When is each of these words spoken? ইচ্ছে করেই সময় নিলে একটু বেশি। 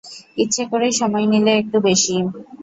ইচ্ছে 0.37 0.63
করেই 0.71 0.93
সময় 0.99 1.25
নিলে 1.31 1.51
একটু 1.61 1.77
বেশি। 1.87 2.15